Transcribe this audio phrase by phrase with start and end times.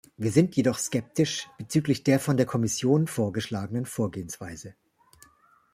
[0.17, 4.73] Wir sind jedoch skeptisch bezüglich der von der Kommission vorgeschlagenen Vorgehensweise.